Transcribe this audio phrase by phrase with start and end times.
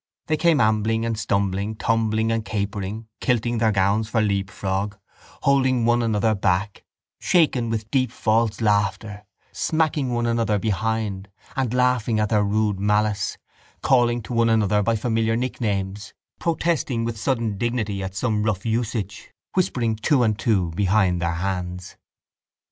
[0.25, 4.97] They came ambling and stumbling, tumbling and capering, kilting their gowns for leap frog,
[5.43, 6.83] holding one another back,
[7.19, 13.37] shaken with deep false laughter, smacking one another behind and laughing at their rude malice,
[13.83, 19.31] calling to one another by familiar nicknames, protesting with sudden dignity at some rough usage,
[19.53, 21.95] whispering two and two behind their hands.